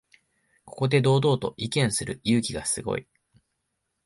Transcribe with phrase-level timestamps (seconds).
[0.65, 3.07] ここで堂々と意見する勇気がすごい